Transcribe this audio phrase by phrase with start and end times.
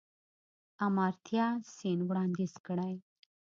[0.85, 2.93] آمارتیا سېن وړانديز کړی.